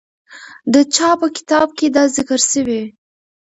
د 0.73 0.75
چا 0.95 1.09
په 1.19 1.27
کتاب 1.37 1.67
کې 1.77 1.87
دا 1.95 2.03
ذکر 2.15 2.39
سوی؟ 2.51 2.83